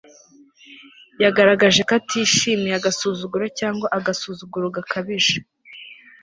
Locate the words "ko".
1.87-1.91